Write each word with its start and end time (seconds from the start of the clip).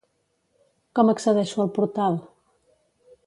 Com 0.99 1.11
accedeixo 1.11 1.63
al 1.65 1.71
portal? 1.77 2.17